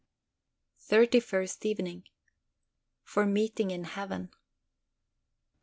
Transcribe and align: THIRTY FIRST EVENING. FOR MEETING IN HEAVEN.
THIRTY 0.79 1.19
FIRST 1.19 1.63
EVENING. 1.63 2.05
FOR 3.03 3.27
MEETING 3.27 3.69
IN 3.69 3.83
HEAVEN. 3.83 4.31